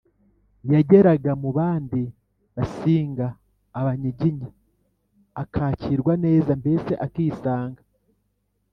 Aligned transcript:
yageraga 0.73 1.31
mu 1.41 1.49
bandi 1.57 2.01
basinga, 2.55 3.27
abanyiginya 3.79 4.47
akakirwa 5.41 6.13
neza, 6.25 6.49
mbese 6.61 6.91
akisanga. 7.05 7.81